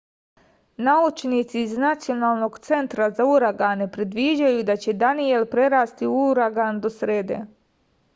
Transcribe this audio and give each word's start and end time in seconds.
naučnici 0.85 1.59
iz 1.65 1.73
nacionalnog 1.83 2.57
centra 2.69 3.09
za 3.19 3.27
uragane 3.33 3.87
predviđaju 3.97 4.63
da 4.71 4.77
će 4.87 4.95
daniel 5.05 5.45
prerasti 5.53 6.09
u 6.13 6.15
uragan 6.31 6.81
do 6.87 6.93
srede 6.95 7.39